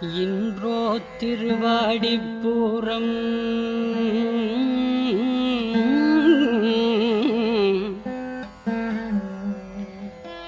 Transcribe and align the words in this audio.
இன்றோ 0.00 1.00
திருவாடிப்பூரம். 1.18 3.14